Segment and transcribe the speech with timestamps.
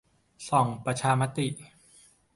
[0.49, 1.47] ส่องประชามติ